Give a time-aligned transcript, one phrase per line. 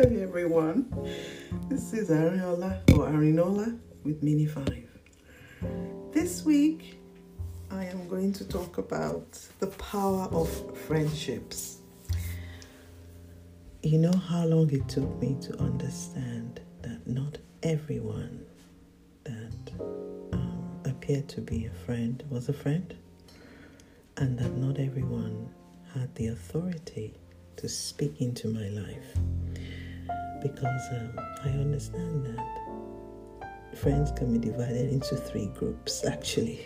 [0.00, 0.86] Hey everyone,
[1.68, 4.88] this is Ariola or Arinola with Mini 5.
[6.10, 6.98] This week
[7.70, 10.48] I am going to talk about the power of
[10.86, 11.80] friendships.
[13.82, 18.46] You know how long it took me to understand that not everyone
[19.24, 19.72] that
[20.32, 22.96] um, appeared to be a friend was a friend,
[24.16, 25.50] and that not everyone
[25.92, 27.12] had the authority
[27.56, 29.14] to speak into my life
[30.42, 31.12] because um,
[31.44, 36.60] I understand that friends can be divided into three groups actually.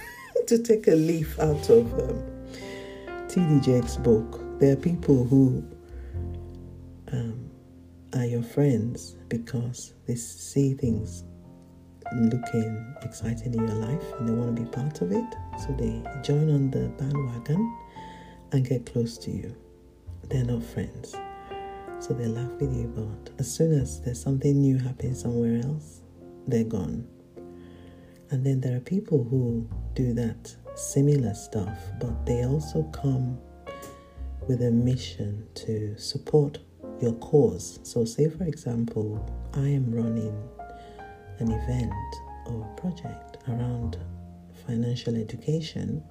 [0.46, 2.22] to take a leaf out of um,
[3.28, 3.60] T.D.
[3.60, 5.64] Jakes' book, there are people who
[7.12, 7.50] um,
[8.14, 11.22] are your friends because they see things
[12.12, 15.34] looking exciting in your life and they want to be part of it.
[15.60, 17.76] So they join on the bandwagon
[18.52, 19.54] and get close to you.
[20.28, 21.14] They're not friends.
[22.00, 26.00] So they laugh with you, but as soon as there's something new happening somewhere else,
[26.46, 27.06] they're gone.
[28.30, 33.38] And then there are people who do that similar stuff, but they also come
[34.48, 36.58] with a mission to support
[37.02, 37.80] your cause.
[37.82, 40.36] So, say for example, I am running
[41.38, 41.92] an event
[42.46, 43.98] or project around
[44.66, 46.02] financial education,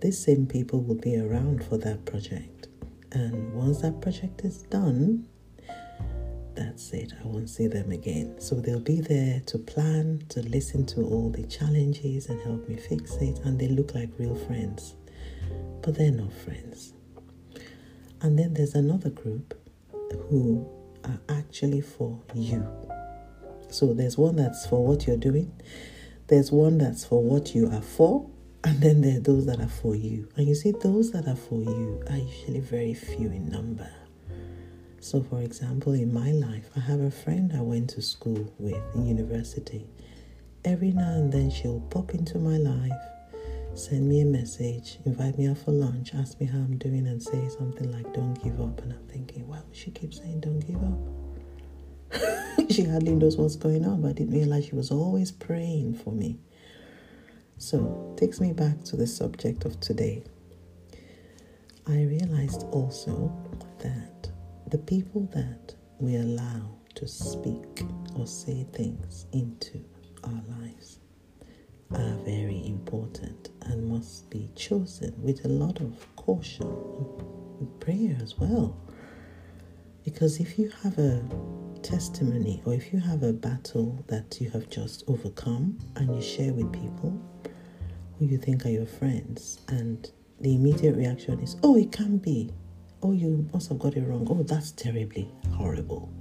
[0.00, 2.68] these same people will be around for that project.
[3.12, 5.26] And once that project is done,
[6.54, 7.12] that's it.
[7.22, 8.40] I won't see them again.
[8.40, 12.76] So they'll be there to plan, to listen to all the challenges and help me
[12.76, 13.38] fix it.
[13.44, 14.94] And they look like real friends,
[15.82, 16.92] but they're not friends.
[18.20, 19.54] And then there's another group
[20.28, 20.68] who
[21.04, 22.66] are actually for you.
[23.70, 25.52] So there's one that's for what you're doing,
[26.26, 28.28] there's one that's for what you are for,
[28.64, 30.28] and then there are those that are for you.
[30.36, 33.90] And you see, those that are for you are usually very few in number.
[35.00, 38.82] So, for example, in my life, I have a friend I went to school with
[38.94, 39.86] in university.
[40.62, 42.92] Every now and then, she'll pop into my life,
[43.74, 47.22] send me a message, invite me out for lunch, ask me how I'm doing, and
[47.22, 48.82] say something like, Don't give up.
[48.82, 52.70] And I'm thinking, Well, she keeps saying, Don't give up.
[52.70, 56.12] she hardly knows what's going on, but I didn't realize she was always praying for
[56.12, 56.38] me.
[57.60, 60.24] So, takes me back to the subject of today.
[61.86, 63.30] I realized also
[63.80, 64.30] that
[64.68, 67.82] the people that we allow to speak
[68.16, 69.84] or say things into
[70.24, 71.00] our lives
[71.90, 76.66] are very important and must be chosen with a lot of caution
[77.60, 78.74] and prayer as well.
[80.02, 81.22] Because if you have a
[81.82, 86.54] testimony or if you have a battle that you have just overcome and you share
[86.54, 87.20] with people
[88.20, 90.08] who you think are your friends, and
[90.40, 92.52] the immediate reaction is, oh, it can't be,
[93.02, 94.28] oh you must have got it wrong.
[94.30, 96.12] Oh that's terribly horrible.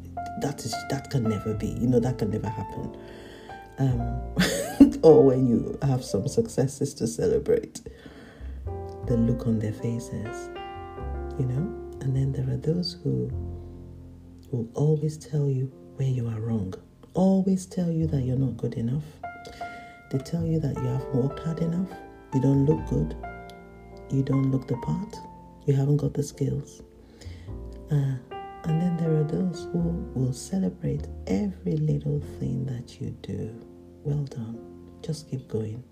[0.41, 1.67] That is that can never be.
[1.67, 2.97] You know that can never happen.
[3.77, 7.81] Um, or when you have some successes to celebrate
[9.05, 10.49] the look on their faces
[11.39, 11.73] you know?
[12.01, 13.31] And then there are those who
[14.51, 16.73] will always tell you where you are wrong
[17.13, 19.03] always tell you that you're not good enough
[20.11, 21.89] they tell you that you haven't worked hard enough
[22.33, 23.15] you don't look good
[24.09, 25.15] you don't look the part
[25.69, 26.81] you haven't got the skills.
[27.91, 28.15] Uh,
[28.63, 29.79] and then there are those who
[30.15, 33.53] will celebrate every little thing that you do.
[34.03, 34.59] Well done.
[35.03, 35.83] Just keep going.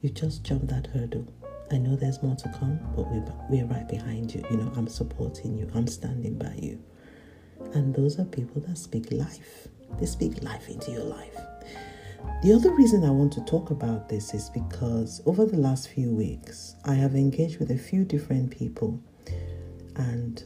[0.00, 1.26] You just jumped that hurdle.
[1.70, 3.20] I know there's more to come, but we,
[3.50, 4.42] we're right behind you.
[4.50, 6.82] You know, I'm supporting you, I'm standing by you.
[7.74, 9.68] And those are people that speak life.
[9.98, 11.36] They speak life into your life.
[12.42, 16.10] The other reason I want to talk about this is because over the last few
[16.10, 19.02] weeks, I have engaged with a few different people
[19.96, 20.42] and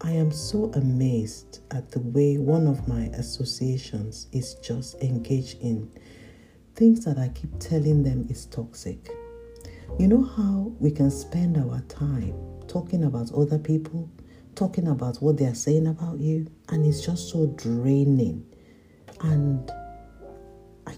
[0.00, 5.90] I am so amazed at the way one of my associations is just engaged in
[6.74, 9.10] things that I keep telling them is toxic.
[9.98, 12.34] You know how we can spend our time
[12.66, 14.10] talking about other people,
[14.54, 18.46] talking about what they are saying about you, and it's just so draining.
[19.20, 19.70] And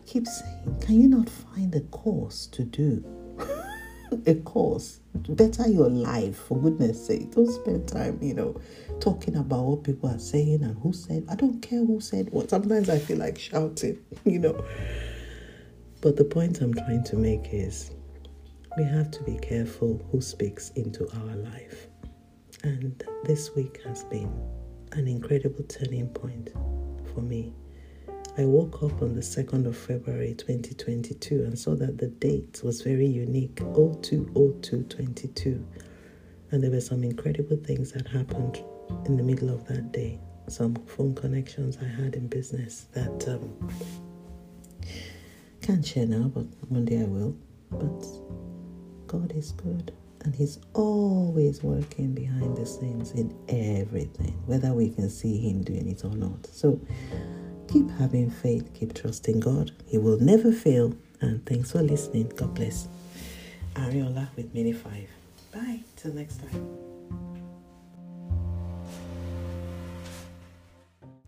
[0.07, 3.05] keep saying, can you not find a course to do?
[4.27, 5.01] a course.
[5.15, 7.33] Better your life, for goodness sake.
[7.33, 8.61] Don't spend time, you know,
[9.01, 11.25] talking about what people are saying and who said.
[11.31, 12.51] I don't care who said what.
[12.51, 14.65] Sometimes I feel like shouting, you know.
[16.01, 17.93] But the point I'm trying to make is
[18.77, 21.89] we have to be careful who speaks into our life.
[22.65, 24.33] And this week has been
[24.93, 26.51] an incredible turning point
[27.15, 27.53] for me
[28.39, 32.81] I woke up on the 2nd of February 2022 and saw that the date was
[32.81, 35.63] very unique 020222.
[36.51, 38.63] And there were some incredible things that happened
[39.05, 40.19] in the middle of that day.
[40.49, 43.69] some phone connections I had in business that um,
[45.61, 47.37] can't share now, but one day I will.
[47.71, 48.07] But
[49.07, 49.93] God is good
[50.23, 55.89] and He's always working behind the scenes in everything, whether we can see Him doing
[55.89, 56.47] it or not.
[56.47, 56.81] So
[57.73, 59.73] keep having faith, keep trusting God.
[59.87, 60.95] He will never fail.
[61.21, 62.31] And thanks for listening.
[62.37, 62.89] God bless.
[63.75, 65.09] Ariola with Mini 5.
[65.55, 65.81] Bye.
[65.97, 66.92] Till next time.